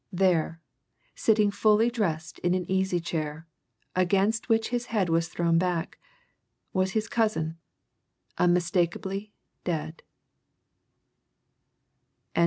There, 0.11 0.59
sitting 1.13 1.51
fully 1.51 1.91
dressed 1.91 2.39
in 2.39 2.55
an 2.55 2.65
easy 2.67 2.99
chair, 2.99 3.45
against 3.95 4.49
which 4.49 4.69
his 4.69 4.87
head 4.87 5.09
was 5.09 5.27
thrown 5.27 5.59
back, 5.59 5.99
was 6.73 6.93
his 6.93 7.07
cousin 7.07 7.59
unmistakably 8.39 9.31
dead. 9.63 10.01